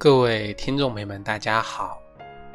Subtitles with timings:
[0.00, 2.00] 各位听众朋友们，大家好，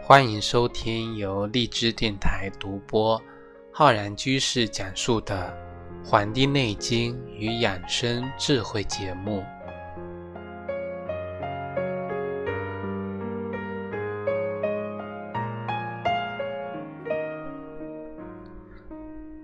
[0.02, 3.22] 欢迎收听由荔枝电台独播、
[3.70, 5.54] 浩然居士讲述的
[6.10, 9.44] 《黄帝内经与养生智慧》节目。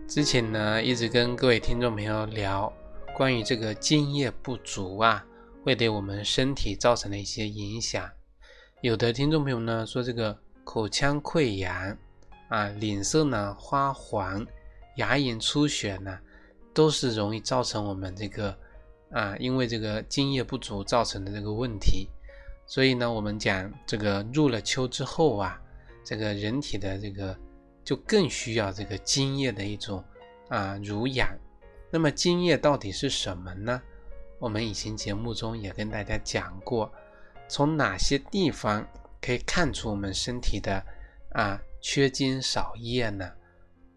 [0.08, 2.72] 之前呢，一直跟各位听众朋友聊
[3.14, 5.26] 关于这个津液不足啊。
[5.70, 8.10] 会对我们身体造成的一些影响。
[8.82, 11.96] 有的听众朋友呢说，这个口腔溃疡
[12.48, 14.44] 啊，脸色呢发黄，
[14.96, 16.18] 牙龈出血呢，
[16.74, 18.58] 都是容易造成我们这个
[19.12, 22.10] 啊，因为这个津液不足造成的这个问题。
[22.66, 25.62] 所以呢，我们讲这个入了秋之后啊，
[26.04, 27.38] 这个人体的这个
[27.84, 30.04] 就更需要这个津液的一种
[30.48, 31.30] 啊濡养。
[31.92, 33.80] 那么津液到底是什么呢？
[34.40, 36.92] 我们以前节目中也跟大家讲过，
[37.48, 38.88] 从哪些地方
[39.22, 40.84] 可以看出我们身体的
[41.34, 43.32] 啊缺金少液呢？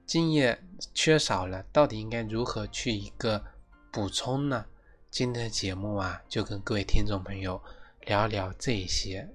[0.05, 0.61] 精液
[0.93, 3.43] 缺少了，到底应该如何去一个
[3.91, 4.67] 补充呢？
[5.11, 7.63] 今天的节目啊，就跟各位听众朋友
[8.01, 9.29] 聊聊这些。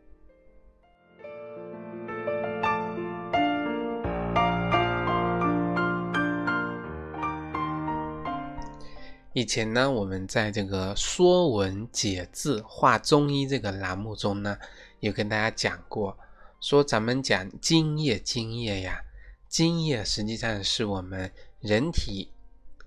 [9.37, 14.57] 以前呢，我们在这个《说文解字》话中医这个栏目中呢，
[14.99, 16.17] 有跟大家讲过，
[16.59, 18.99] 说咱们讲津液，津液呀，
[19.47, 22.31] 津液实际上是我们人体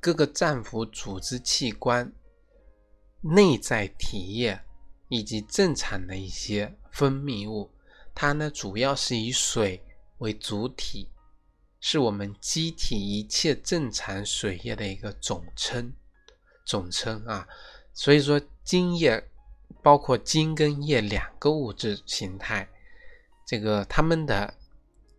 [0.00, 2.12] 各个脏腑、组织、器官
[3.20, 4.60] 内在体液
[5.08, 7.70] 以及正常的一些分泌物，
[8.12, 9.80] 它呢主要是以水
[10.18, 11.12] 为主体，
[11.78, 15.92] 是我们机体一切正常水液的一个总称。
[16.70, 17.48] 总称啊，
[17.92, 19.20] 所以说津液
[19.82, 22.68] 包括津跟液两个物质形态，
[23.44, 24.54] 这个它们的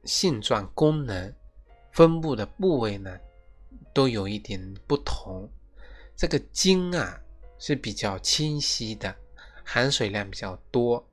[0.06, 1.36] 性状、功能、
[1.92, 3.20] 分布的部位呢，
[3.94, 5.52] 都有一点不同。
[6.16, 7.20] 这个津啊
[7.60, 9.14] 是比较清晰的，
[9.66, 11.06] 含水量比较多，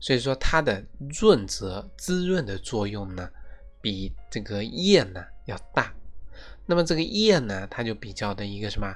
[0.00, 3.30] 所以说它的润泽、滋润的作用呢，
[3.80, 5.94] 比这个液呢要大。
[6.66, 8.92] 那么这个液呢，它就比较的一个什么？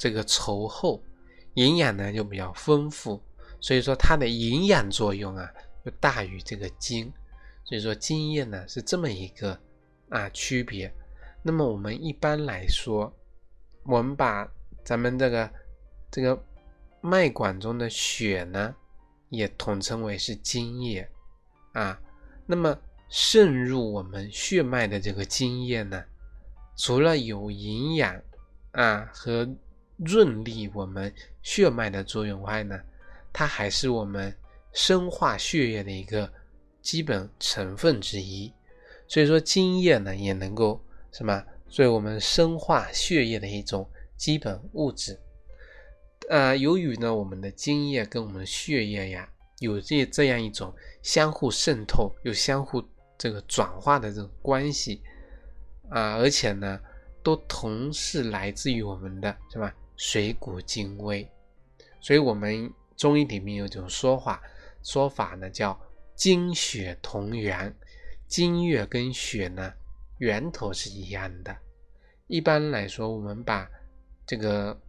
[0.00, 1.04] 这个稠厚，
[1.56, 3.22] 营养呢就比较丰富，
[3.60, 5.46] 所以说它的营养作用啊
[5.84, 7.12] 就大于这个精，
[7.64, 9.60] 所以说精液呢是这么一个
[10.08, 10.90] 啊区别。
[11.42, 13.14] 那么我们一般来说，
[13.84, 14.50] 我们把
[14.82, 15.50] 咱们这个
[16.10, 16.42] 这个
[17.02, 18.74] 脉管中的血呢
[19.28, 21.06] 也统称为是精液
[21.74, 22.00] 啊。
[22.46, 22.74] 那么
[23.10, 26.02] 渗入我们血脉的这个精液呢，
[26.74, 28.18] 除了有营养
[28.72, 29.46] 啊和
[30.04, 31.12] 润利我们
[31.42, 32.80] 血脉的作用外呢，
[33.32, 34.34] 它还是我们
[34.72, 36.32] 生化血液的一个
[36.80, 38.52] 基本成分之一。
[39.06, 40.80] 所以说精液呢也能够
[41.12, 45.18] 什么，作为我们生化血液的一种基本物质。
[46.28, 49.28] 呃，由于呢我们的精液跟我们血液呀
[49.58, 50.72] 有这这样一种
[51.02, 52.82] 相互渗透又相互
[53.18, 55.02] 这个转化的这种关系
[55.88, 56.80] 啊，而且呢
[57.22, 59.74] 都同是来自于我们的是吧？
[60.02, 61.30] 水谷精微，
[62.00, 64.42] 所以我们中医里面有一种说法，
[64.82, 65.78] 说法呢叫
[66.14, 67.76] 精血同源，
[68.26, 69.74] 精液跟血呢
[70.16, 71.54] 源头是一样的。
[72.28, 73.70] 一般来说，我们把
[74.26, 74.80] 这个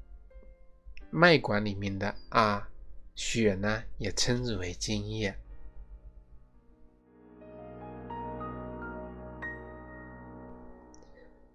[1.10, 2.70] 脉管里面的啊
[3.14, 5.38] 血呢也称之为精液。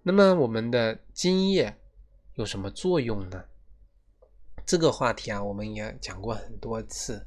[0.03, 1.75] 那么我们的精液。
[2.35, 3.43] 有什么作用呢？
[4.67, 7.25] 这个话题啊，我们也讲过很多次。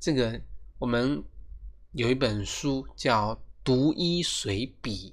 [0.00, 0.42] 这个
[0.80, 1.22] 我们
[1.92, 5.10] 有一本书叫《读医随笔》，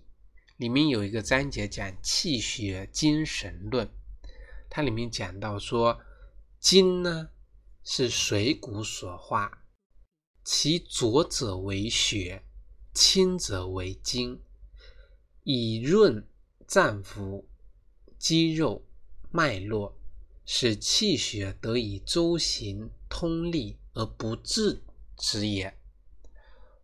[0.57, 3.87] 里面有一个章节讲气血精神论。
[4.67, 6.01] 它里面讲到说，
[6.59, 7.29] 精呢
[7.83, 9.51] 是水谷所化，
[10.43, 12.43] 其浊者为血，
[12.95, 14.41] 清者为精，
[15.43, 16.27] 以润
[16.65, 17.45] 脏腑、
[18.17, 18.83] 肌肉。
[19.31, 19.95] 脉络
[20.51, 24.81] 使气血得以周行通利而不滞
[25.15, 25.77] 之也。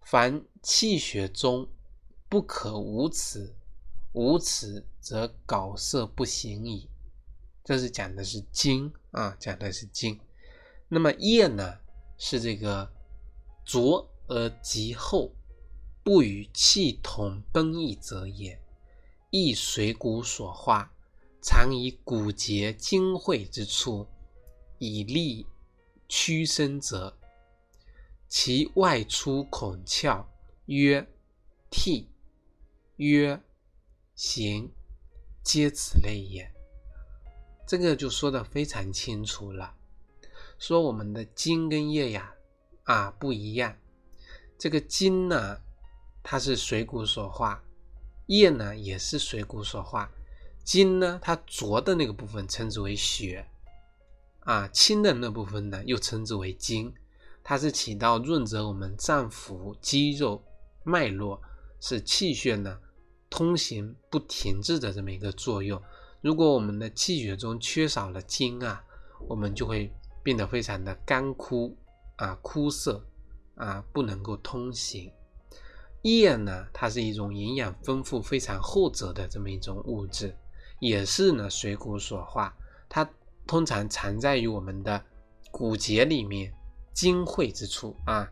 [0.04, 1.68] 凡气血中
[2.30, 3.56] 不可无此，
[4.14, 6.88] 无此则槁塞不行矣。
[7.64, 10.20] 这是讲的是精啊，讲的是精。
[10.88, 11.80] 那么液呢，
[12.20, 12.94] 是这个
[13.66, 15.32] 浊而极厚，
[16.04, 18.62] 不与气同奔逸者也，
[19.32, 20.95] 亦水谷所化。
[21.48, 24.08] 常以骨节精会之处，
[24.80, 25.46] 以利
[26.10, 27.16] 屈伸者，
[28.28, 30.26] 其外出孔窍，
[30.66, 31.08] 曰
[31.70, 32.10] 涕，
[32.96, 33.40] 曰
[34.18, 34.72] 涎，
[35.44, 36.52] 皆此类也。
[37.68, 39.76] 这个就说的非常清楚了，
[40.58, 42.34] 说我们的津跟液呀，
[42.86, 43.78] 啊不一样。
[44.58, 45.62] 这个津呢，
[46.24, 47.64] 它是水谷所化，
[48.26, 50.12] 液呢也是水谷所化。
[50.66, 53.48] 津呢，它浊的那个部分称之为血，
[54.40, 56.92] 啊，清的那部分呢又称之为精，
[57.44, 60.44] 它是起到润泽我们脏腑、肌肉、
[60.84, 61.40] 脉络，
[61.80, 62.80] 使气血呢
[63.30, 65.80] 通行不停滞的这么一个作用。
[66.22, 68.84] 如果我们的气血中缺少了精啊，
[69.28, 71.78] 我们就会变得非常的干枯
[72.16, 73.06] 啊、枯涩
[73.54, 75.12] 啊，不能够通行。
[76.02, 80.36] 液呢，它是一种营养丰富、非常厚泽的这么一种物质。
[80.80, 82.54] 也是呢，水谷所化，
[82.90, 83.10] 它
[83.48, 85.04] 通常藏在于我们的
[85.52, 86.54] 骨节里面
[86.94, 88.30] 筋会之处啊，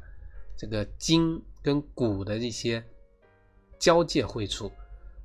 [0.58, 2.84] 这个筋跟骨的一些
[3.80, 4.72] 交界会处，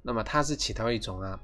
[0.03, 1.41] 那么它是起到一种啊，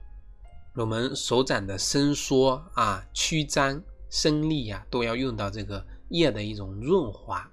[0.77, 7.51] 我们手掌的伸缩啊、曲张、伸力啊，都要用到这个液的一种润滑。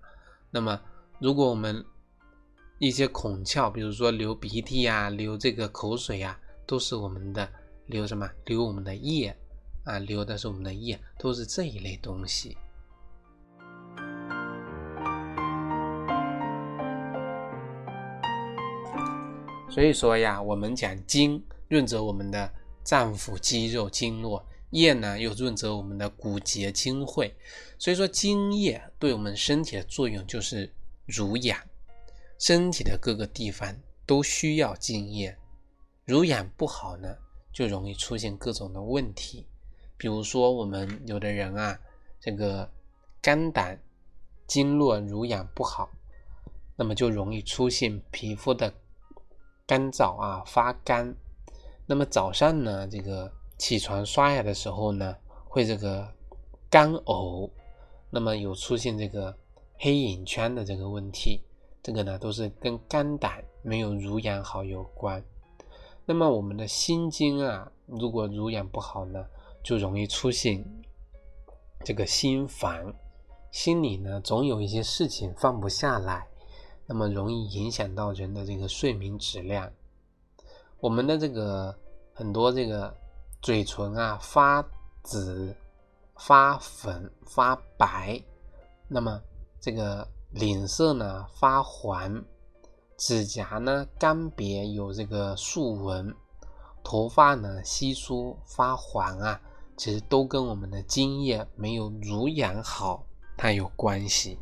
[0.51, 0.79] 那么，
[1.19, 1.83] 如果我们
[2.77, 7.49] 一些孔窍，比如说流鼻涕呀、流这个口水呀，都是我们的。
[7.91, 8.27] 流什么？
[8.45, 9.35] 流我们的液
[9.83, 12.57] 啊，流的是我们的液，都是这一类东西。
[19.69, 22.49] 所以说呀，我们讲精润泽我们的
[22.81, 27.35] 脏腑、肌肉、经络，液呢又润泽我们的骨节、筋会。
[27.77, 30.73] 所以说，精液对我们身体的作用就是
[31.05, 31.59] 濡养，
[32.39, 35.37] 身体的各个地方都需要精液，
[36.05, 37.17] 濡养不好呢。
[37.53, 39.45] 就容易出现各种的问题，
[39.97, 41.79] 比如说我们有的人啊，
[42.19, 42.69] 这个
[43.21, 43.79] 肝胆
[44.47, 45.89] 经络濡养不好，
[46.75, 48.73] 那么就容易出现皮肤的
[49.65, 51.15] 干燥啊、发干。
[51.85, 55.15] 那么早上呢，这个起床刷牙的时候呢，
[55.47, 56.09] 会这个
[56.69, 57.49] 干呕，
[58.09, 59.37] 那么有出现这个
[59.77, 61.41] 黑眼圈的这个问题，
[61.83, 65.23] 这个呢都是跟肝胆没有濡养好有关。
[66.11, 69.25] 那么我们的心经啊，如果濡养不好呢，
[69.63, 70.61] 就容易出现
[71.85, 72.93] 这个心烦，
[73.49, 76.27] 心里呢总有一些事情放不下来，
[76.85, 79.71] 那么容易影响到人的这个睡眠质量。
[80.81, 81.73] 我们的这个
[82.13, 82.93] 很多这个
[83.41, 84.61] 嘴唇啊发
[85.03, 85.55] 紫、
[86.17, 88.21] 发粉、发白，
[88.89, 89.21] 那么
[89.61, 92.21] 这个脸色呢发黄。
[93.01, 96.15] 指甲呢干瘪有这个竖纹，
[96.83, 99.41] 头发呢稀疏发黄啊，
[99.75, 103.03] 其实都跟我们的津液没有濡养好
[103.35, 104.37] 它有关系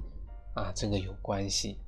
[0.56, 1.80] 啊，这个有关系。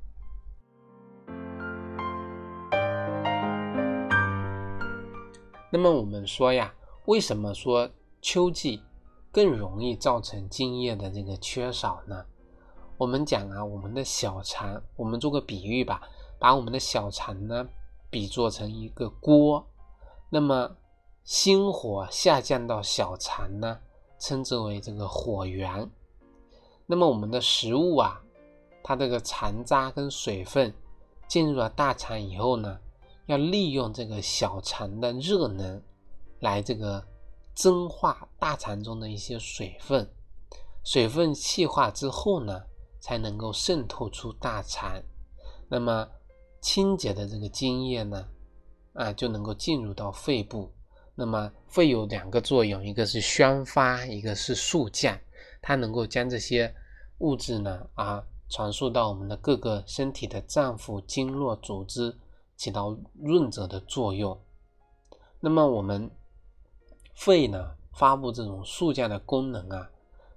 [5.73, 7.89] 那么我们说呀，为什么说
[8.21, 8.81] 秋季
[9.29, 12.25] 更容易造成津液的这个缺少呢？
[12.97, 16.01] 我们讲啊，我们的小肠，我们做个比喻吧。
[16.41, 17.69] 把我们的小肠呢
[18.09, 19.63] 比作成一个锅，
[20.27, 20.75] 那么
[21.23, 23.77] 心火下降到小肠呢，
[24.17, 25.87] 称之为这个火源。
[26.87, 28.19] 那么我们的食物啊，
[28.81, 30.73] 它这个残渣跟水分
[31.27, 32.79] 进入了大肠以后呢，
[33.27, 35.79] 要利用这个小肠的热能
[36.39, 37.05] 来这个
[37.53, 40.11] 蒸化大肠中的一些水分，
[40.83, 42.63] 水分气化之后呢，
[42.99, 44.99] 才能够渗透出大肠。
[45.69, 46.09] 那么
[46.61, 48.27] 清洁的这个津液呢，
[48.93, 50.71] 啊，就能够进入到肺部。
[51.15, 55.19] 那么肺有两个作用，一个是宣发，一个是肃降。
[55.61, 56.73] 它能够将这些
[57.17, 62.15] 物质呢，啊，传输到我们的各个身体的脏腑、经络、组织，
[62.55, 64.39] 起到润泽的作用。
[65.39, 66.09] 那么我们
[67.15, 69.89] 肺呢，发布这种肃降的功能啊，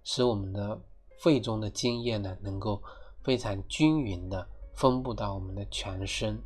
[0.02, 0.80] 使我们的
[1.18, 2.82] 肺中的津液呢，能够
[3.22, 4.48] 非常均匀的。
[4.74, 6.40] 分布到我们的全身。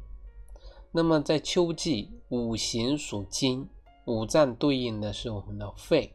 [0.90, 3.68] 那么在秋季，五行属金，
[4.06, 6.14] 五脏对应的是我们的肺，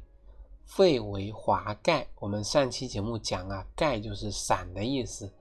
[0.66, 2.08] 肺为华盖。
[2.20, 5.32] 我们上期节目讲啊，盖就是伞的意思，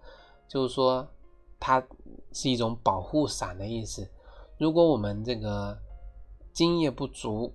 [0.47, 1.09] 就是说
[1.59, 1.83] 它
[2.33, 4.09] 是一种保护伞的意思。
[4.59, 5.79] 如果我们这个
[6.53, 7.55] 津液不足，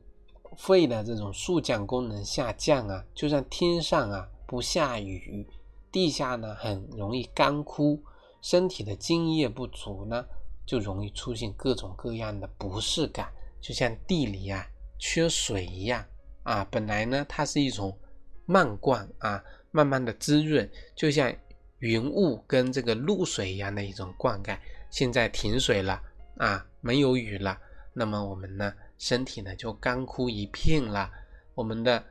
[0.58, 5.48] 肺的这种速降功能下降啊，就像天上啊不下雨，
[5.92, 8.02] 地下呢很容易干枯。
[8.42, 10.26] 身体的津液不足呢，
[10.66, 14.66] 就容易出现各种各样的不适感，就像地里啊
[15.00, 16.06] 缺水一样
[16.44, 16.66] 啊。
[16.70, 17.98] 本来呢，它是一种
[18.46, 21.34] 慢灌啊，慢慢的滋润，就像
[21.80, 24.58] 云雾跟这个露水一样的一种灌溉。
[24.90, 26.02] 现在停水了
[26.38, 27.60] 啊，没有雨了，
[27.94, 31.12] 那么我们呢，身体呢就干枯一片了，
[31.54, 32.04] 我们的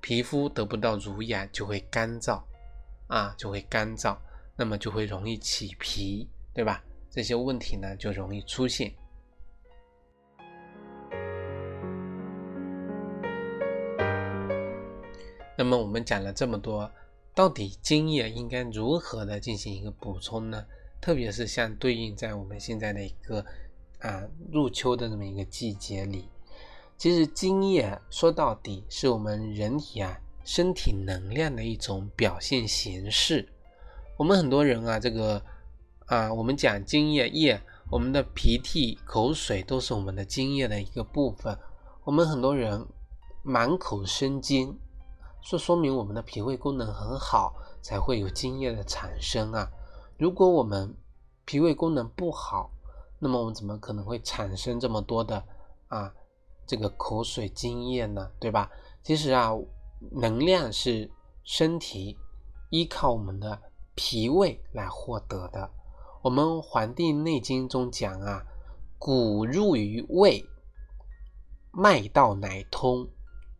[0.00, 2.42] 皮肤得不到濡养，就会干燥
[3.06, 4.16] 啊，就会干燥，
[4.56, 6.82] 那么就会容易起皮，对吧？
[7.10, 8.92] 这些问题呢就容易出现。
[15.56, 16.90] 那么我们讲了这么多，
[17.34, 20.66] 到底精液应该如何的进行一个补充呢？
[21.00, 23.44] 特别是像对应在我们现在的一个
[24.00, 26.28] 啊入秋的这么一个季节里，
[26.96, 33.48] 其实精液说到底是我们人体啊身体能量的一种表现形式。
[34.16, 35.42] 我们很多人啊，这个
[36.06, 41.58] 啊，我们讲精液液，我们的鼻涕、口水都是我们的精液的一个部分。
[42.04, 42.86] 我们很多人
[43.42, 44.78] 满口生津。
[45.42, 49.68] 这说明我们的脾胃功能很好，才会有津液的产生啊。
[50.16, 50.94] 如果我们
[51.44, 52.70] 脾胃功能不好，
[53.18, 55.44] 那么我们怎么可能会产生这么多的
[55.88, 56.14] 啊
[56.66, 58.30] 这个口水津液呢？
[58.38, 58.70] 对吧？
[59.02, 59.50] 其实啊，
[60.12, 61.10] 能量是
[61.42, 62.16] 身体
[62.70, 63.60] 依靠我们的
[63.94, 65.70] 脾胃来获得的。
[66.22, 68.42] 我们《黄帝内经》中讲啊，
[68.98, 70.44] 谷入于胃，
[71.70, 73.08] 脉道乃通，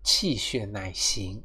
[0.02, 1.42] 气血乃行。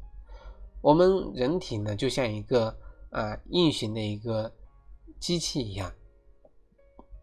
[0.80, 2.74] 我们人体呢，就像一个
[3.10, 4.50] 啊运行的一个
[5.18, 5.92] 机器一样，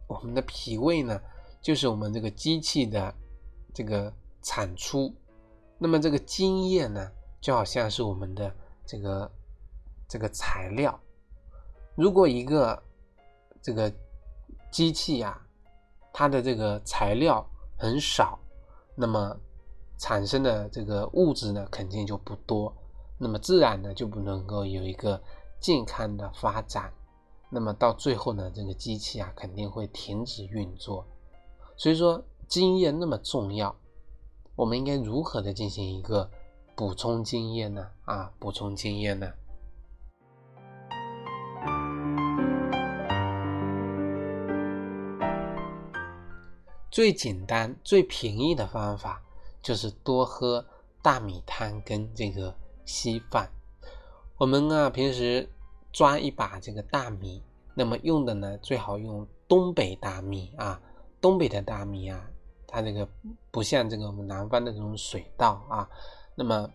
[0.07, 1.19] 我们的脾胃呢，
[1.61, 3.13] 就是我们这个机器的
[3.73, 5.11] 这个产出。
[5.79, 8.55] 那么这个津液呢，就好像是我们的
[8.85, 9.31] 这个
[10.07, 10.99] 这个材料。
[11.97, 12.79] 如果一个
[13.59, 13.91] 这个
[14.69, 15.41] 机器呀，
[16.13, 17.43] 它的这个材料
[17.75, 18.37] 很少，
[18.93, 19.35] 那么
[19.97, 22.71] 产生的这个物质呢，肯定就不多。
[23.17, 25.19] 那么自然呢就不能够有一个
[25.59, 26.93] 健康的发展，
[27.49, 31.03] 那么到最后呢，这个机器啊肯定会停止运作。
[31.75, 33.75] 所以说经验那么重要，
[34.55, 36.29] 我们应该如何的进行一个
[36.75, 37.89] 补充经验呢？
[38.05, 39.33] 啊，补充经验呢？
[46.97, 49.21] 最简单、最便宜的方法
[49.61, 50.65] 就是多喝
[50.99, 52.51] 大米汤跟这个。
[52.85, 53.47] 稀饭，
[54.37, 55.47] 我们啊平时
[55.93, 57.43] 抓一把这个大米，
[57.75, 60.81] 那么用的呢最好用东北大米啊，
[61.21, 62.27] 东北的大米啊，
[62.65, 63.07] 它这个
[63.51, 65.87] 不像这个我们南方的这种水稻啊，
[66.33, 66.67] 那么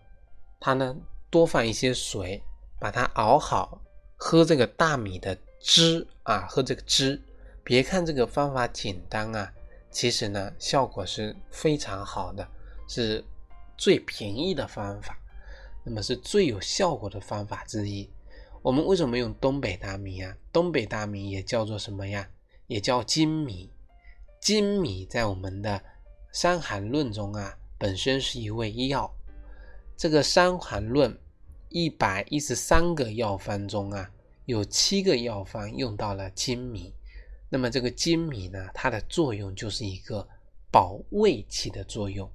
[0.57, 0.95] 它呢
[1.29, 2.41] 多放一些水，
[2.79, 3.81] 把它熬好，
[4.15, 7.21] 喝这个大米的汁啊，喝这个汁。
[7.61, 9.51] 别看这个方法简单啊，
[9.93, 12.45] 其实呢效果是非常好的，
[12.89, 13.23] 是
[13.77, 15.17] 最便宜的方法。
[15.85, 18.09] 那么是最有效果的方法之一。
[18.61, 20.35] 我们为什么用东北大米啊？
[20.51, 22.27] 东北大米也叫做什么呀？
[22.67, 23.69] 也叫精米。
[24.39, 25.77] 精米在我们的
[26.31, 29.13] 《伤寒论》中啊，本身是一味药。
[29.95, 31.13] 这个《伤寒论》
[31.69, 34.09] 一百一十三个药方中啊，
[34.45, 36.93] 有七个药方用到了精米。
[37.53, 40.27] 那么这个精米呢，它的作用就是一个
[40.71, 42.27] 保胃气的作用。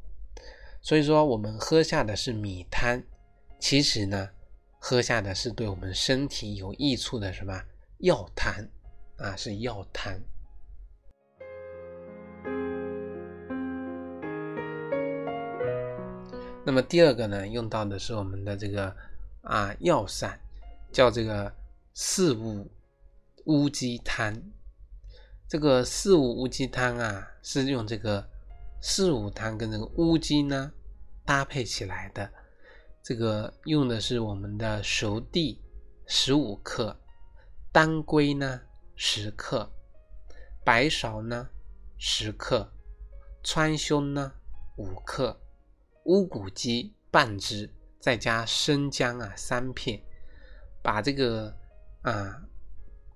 [0.81, 3.03] 所以说，我们喝下的是米汤。
[3.59, 4.31] 其实呢，
[4.79, 7.61] 喝下的是对我们身体有益处的什么
[7.99, 8.55] 药汤
[9.17, 9.35] 啊？
[9.35, 10.17] 是药汤。
[16.65, 18.95] 那么第二个呢，用到的是我们的这个
[19.43, 20.39] 啊药膳，
[20.93, 21.53] 叫这个
[21.93, 22.71] 四物
[23.47, 24.41] 乌鸡汤。
[25.49, 28.29] 这个四物乌鸡汤啊，是用这个
[28.83, 30.71] 四物汤跟这个乌鸡呢
[31.25, 32.31] 搭配起来的。
[33.03, 35.63] 这个用的是我们的熟地
[36.07, 36.95] 十五克，
[37.73, 38.61] 当归呢
[38.95, 39.73] 十克，
[40.63, 41.49] 白芍呢
[41.97, 42.71] 十克，
[43.43, 44.31] 川芎呢
[44.77, 45.41] 五克，
[46.05, 50.03] 乌骨鸡半只，再加生姜啊三片，
[50.83, 51.57] 把这个
[52.03, 52.43] 啊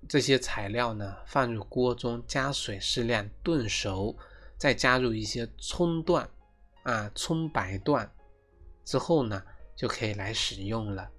[0.09, 4.17] 这些材料呢放入锅中，加水适量炖熟，
[4.57, 6.29] 再加入一些葱段
[6.83, 8.11] 啊葱白段
[8.85, 9.43] 之后呢。
[9.75, 11.11] 就可以来使用了。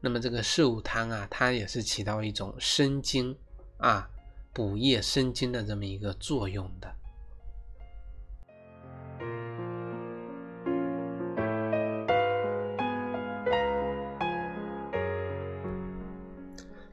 [0.00, 3.36] 那么这个四物汤啊，它也是起到一种生津
[3.78, 4.08] 啊、
[4.54, 6.96] 补液生津的这么一个作用的。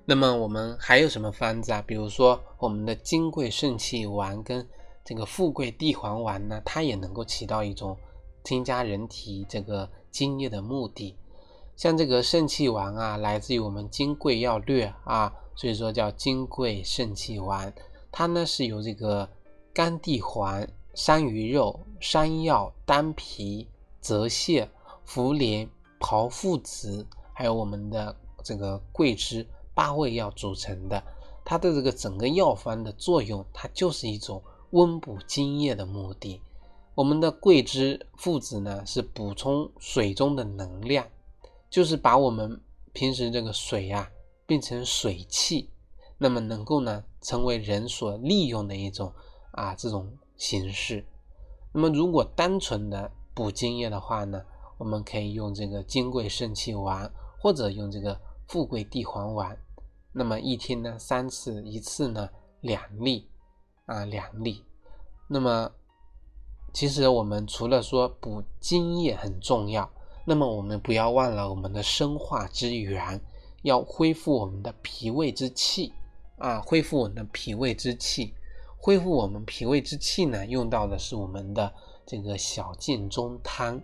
[0.09, 1.83] 那么我们还有什么方子啊？
[1.85, 4.65] 比如说我们的金匮肾气丸跟
[5.03, 7.97] 这个富贵地黄丸呢，它也能够起到一种
[8.43, 9.87] 增加人体这个。
[10.09, 11.15] 津液的目的，
[11.75, 17.71] 像这个肾气丸啊，来自于我们《金匮要略》啊所以说叫金匮肾气丸。
[18.11, 19.29] 它呢是由这个
[19.75, 23.67] 甘地黄、山萸肉、山药、丹皮、
[24.01, 24.67] 泽泻、
[25.05, 29.45] 茯苓、炮附子，还有我们的这个桂枝
[29.77, 31.03] 八味药组成的。
[31.45, 34.41] 它的这个整个药方的作用，它就是一种
[34.71, 36.41] 温补津液的目的。
[36.95, 41.05] 我们的桂枝、附子呢，是补充水中的能量，
[41.69, 42.59] 就是把我们
[42.91, 44.09] 平时这个水呀
[44.47, 45.69] 变成水气，
[46.17, 49.13] 那么能够呢成为人所利用的一种
[49.51, 51.05] 啊这种形式。
[51.71, 54.43] 那么如果单纯的补津液的话呢，
[54.79, 59.55] 我们可以用这个金匮肾气丸，或者用这个富贵地黄丸。
[60.17, 62.27] 那么一天呢三次，一次呢
[62.61, 63.29] 两粒，
[63.85, 64.65] 啊两粒。
[65.27, 65.71] 那么
[66.73, 69.87] 其实我们除了说补津液很重要，
[70.25, 73.21] 那么我们不要忘了我们的生化之源，
[73.61, 75.93] 要恢复我们的脾胃之气
[76.39, 78.33] 啊，恢复我们的脾胃之气，
[78.75, 81.71] 恢复我们脾胃之气呢，用到的是我们的
[82.07, 83.79] 这个小建中汤。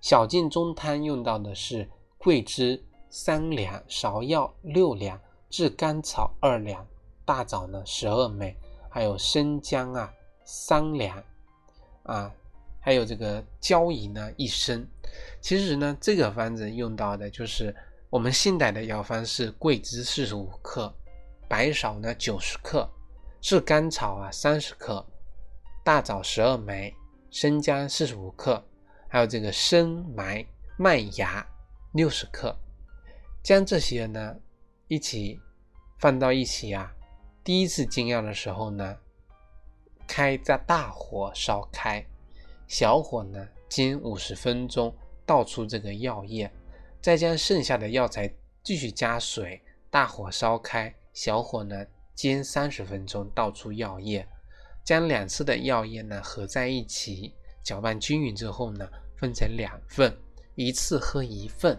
[0.00, 5.20] 小建中汤用到的是桂枝三两，芍药六两。
[5.48, 6.86] 炙甘草二两，
[7.24, 8.54] 大枣呢十二枚，
[8.90, 10.12] 还有生姜啊
[10.44, 11.22] 三两，
[12.02, 12.30] 啊，
[12.80, 14.86] 还有这个椒盐呢一升。
[15.40, 17.74] 其实呢，这个方子用到的就是
[18.10, 20.92] 我们现代的药方是桂枝四十五克，
[21.48, 22.90] 白芍呢九十克，
[23.40, 25.06] 炙甘草啊三十克，
[25.84, 26.92] 大枣十二枚，
[27.30, 28.62] 生姜四十五克，
[29.08, 30.44] 还有这个生麦
[30.76, 31.46] 麦芽
[31.92, 32.54] 六十克，
[33.42, 34.36] 将这些呢。
[34.88, 35.40] 一起
[35.98, 36.94] 放到一起啊！
[37.42, 38.96] 第一次煎药的时候呢，
[40.06, 42.06] 开在大火烧开，
[42.68, 44.94] 小火呢煎五十分钟，
[45.24, 46.48] 倒出这个药液，
[47.02, 54.24] 再将剩下的药材继续加水，大火烧开，小火呢煎三十分钟，倒出药液，
[54.84, 60.16] 将两次的药液呢合在一起，搅拌均匀之后呢，分成两份，
[60.54, 61.76] 一次喝一份。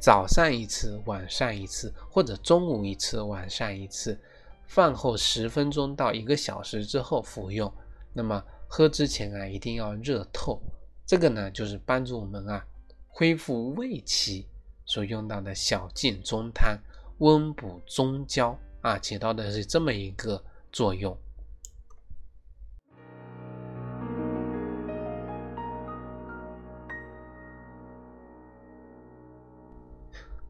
[0.00, 4.18] 早上一次，晚上一次，或者中午一次，晚上一次，
[4.66, 7.72] 饭后十分钟到一个小时之后服用。
[8.12, 10.60] 那么喝之前啊，一定要热透。
[11.04, 12.64] 这个呢，就是帮助我们啊
[13.08, 14.46] 恢复胃气
[14.84, 16.78] 所用到的小建中汤，
[17.18, 21.16] 温补中焦啊，起到的是这么一个作用。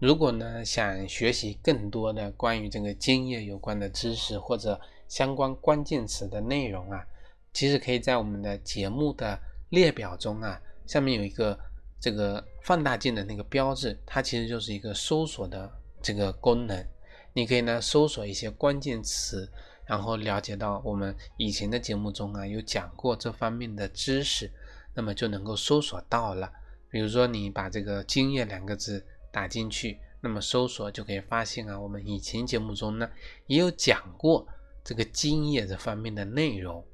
[0.01, 7.05] 如果呢想学习更多的关于这个津液有关的知识或者相关关键词的内容啊，
[7.53, 9.37] 其实可以在我们的节目的
[9.71, 11.59] 列表中啊，下面有一个
[11.99, 15.69] 这个放大镜的那个标志，它其实就是一个搜索的
[16.01, 16.87] 这个功能。
[17.33, 19.51] 你可以呢搜索一些关键词，
[19.85, 24.49] 然后了解到我们以前的节目中啊有讲过这方面的知识，
[24.95, 26.53] 那么就能够搜索到了。
[26.89, 29.05] 比如说你把这个津液两个字。
[29.39, 33.09] 打进去，那么搜索就可以发现啊，我们以前节目中呢
[33.47, 34.45] 也有讲过
[34.83, 36.85] 这个津液这方面的内容。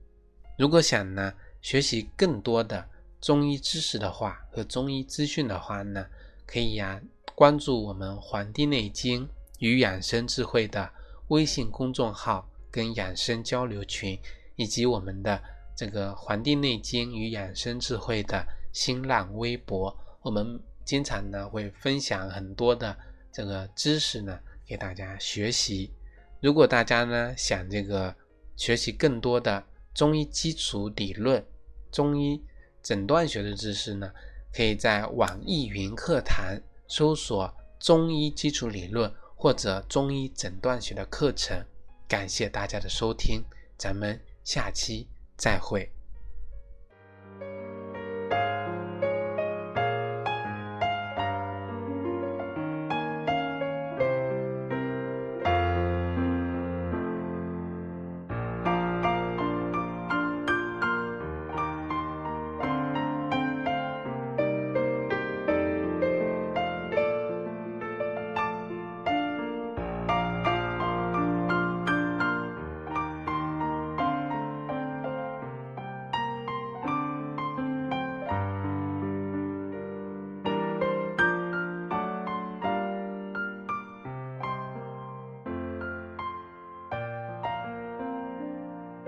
[0.58, 2.86] 如果想呢学习更多的
[3.22, 6.04] 中医知识的话和中医资讯的话呢，
[6.46, 7.00] 可以呀
[7.34, 9.26] 关注我们《黄帝内经
[9.58, 10.90] 与养生智慧》的
[11.28, 14.18] 微信公众号跟养生交流群，
[14.56, 15.42] 以及我们的
[15.74, 20.60] 这个《黄帝内经与养生智慧》的新浪微博，我们。
[20.84, 22.96] 经常呢会分享很多的
[23.32, 25.92] 这个知识呢给大家学习。
[26.40, 28.14] 如果大家呢想这个
[28.56, 31.44] 学习更多的中医基础理论、
[31.90, 32.44] 中医
[32.82, 34.12] 诊断学的知识呢，
[34.52, 41.64] 可以在网易云课堂搜索“中医基础理论”或者“中医诊断学”的课程。
[42.06, 43.42] 感谢大家的收听，
[43.78, 45.90] 咱们下期再会。